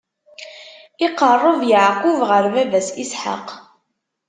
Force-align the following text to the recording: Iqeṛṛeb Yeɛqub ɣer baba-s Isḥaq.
Iqeṛṛeb 1.05 1.61
Yeɛqub 1.71 2.19
ɣer 2.29 2.43
baba-s 2.53 2.87
Isḥaq. 3.03 3.47